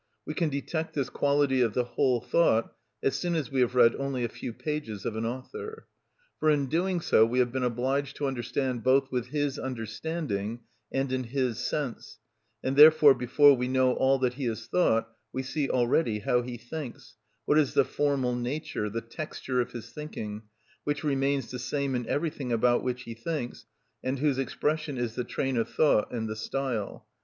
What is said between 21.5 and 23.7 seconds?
the same in everything about which he thinks,